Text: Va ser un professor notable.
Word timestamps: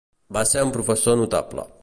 Va 0.37 0.43
ser 0.51 0.63
un 0.69 0.73
professor 0.79 1.21
notable. 1.21 1.69